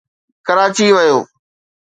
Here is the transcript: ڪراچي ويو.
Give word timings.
ڪراچي 0.47 0.87
ويو. 0.95 1.17